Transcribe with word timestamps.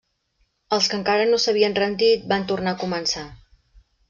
Els 0.77 0.87
que 0.93 0.97
encara 1.01 1.27
no 1.33 1.39
s'havien 1.43 1.77
rendit 1.83 2.25
van 2.33 2.49
tornar 2.53 2.75
a 2.75 2.81
començar. 2.87 3.29